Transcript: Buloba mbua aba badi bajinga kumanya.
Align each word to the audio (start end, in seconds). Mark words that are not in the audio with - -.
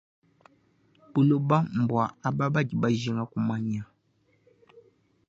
Buloba 1.11 1.57
mbua 1.79 2.05
aba 2.27 2.45
badi 2.53 2.75
bajinga 2.81 3.23
kumanya. 3.31 3.81